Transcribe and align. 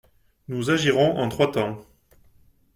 Nous 0.47 0.71
agirons 0.71 1.19
en 1.19 1.29
trois 1.29 1.51
temps. 1.51 1.77